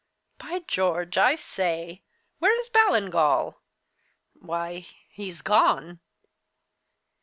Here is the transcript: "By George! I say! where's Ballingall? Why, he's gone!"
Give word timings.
"By 0.39 0.61
George! 0.67 1.15
I 1.19 1.35
say! 1.35 2.01
where's 2.39 2.69
Ballingall? 2.71 3.57
Why, 4.33 4.87
he's 5.11 5.43
gone!" 5.43 5.99